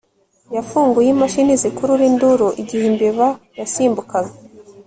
[0.55, 3.27] yafunguye imashini zikurura induru igihe imbeba
[3.59, 4.31] yasimbukaga